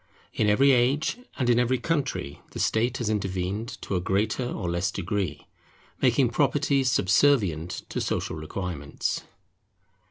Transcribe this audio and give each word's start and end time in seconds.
In 0.33 0.49
every 0.49 0.71
age 0.71 1.19
and 1.37 1.47
in 1.47 1.59
every 1.59 1.77
country 1.77 2.41
the 2.53 2.59
state 2.59 2.97
has 2.97 3.07
intervened, 3.07 3.79
to 3.83 3.95
a 3.95 4.01
greater 4.01 4.47
or 4.47 4.67
less 4.67 4.89
degree, 4.89 5.45
making 6.01 6.29
property 6.29 6.83
subservient 6.83 7.83
to 7.89 8.01
social 8.01 8.35
requirements. 8.35 9.21